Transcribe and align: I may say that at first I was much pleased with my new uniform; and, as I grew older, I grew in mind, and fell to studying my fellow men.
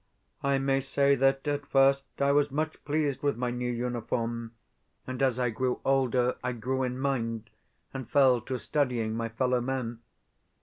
I 0.41 0.57
may 0.57 0.79
say 0.79 1.13
that 1.17 1.47
at 1.47 1.67
first 1.67 2.23
I 2.23 2.31
was 2.31 2.49
much 2.49 2.83
pleased 2.85 3.21
with 3.21 3.37
my 3.37 3.51
new 3.51 3.71
uniform; 3.71 4.55
and, 5.05 5.21
as 5.21 5.37
I 5.37 5.51
grew 5.51 5.79
older, 5.85 6.37
I 6.43 6.53
grew 6.53 6.81
in 6.81 6.97
mind, 6.97 7.51
and 7.93 8.09
fell 8.09 8.41
to 8.41 8.57
studying 8.57 9.13
my 9.15 9.29
fellow 9.29 9.61
men. 9.61 9.99